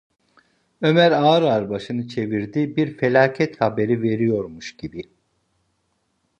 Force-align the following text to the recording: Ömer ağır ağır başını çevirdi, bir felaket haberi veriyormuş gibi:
Ömer 0.81 1.11
ağır 1.11 1.41
ağır 1.43 1.69
başını 1.69 2.07
çevirdi, 2.07 2.75
bir 2.75 2.97
felaket 2.97 3.61
haberi 3.61 4.01
veriyormuş 4.01 4.77
gibi: 4.77 5.01